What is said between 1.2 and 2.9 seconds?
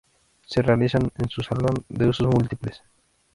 su Salón de Usos Múltiples.